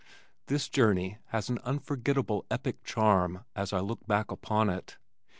[0.47, 4.97] This journey has an unforgettable epic charm as I look back upon it.